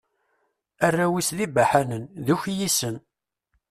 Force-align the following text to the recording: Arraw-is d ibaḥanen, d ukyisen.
Arraw-is 0.85 1.29
d 1.37 1.39
ibaḥanen, 1.45 2.03
d 2.25 2.27
ukyisen. 2.35 2.95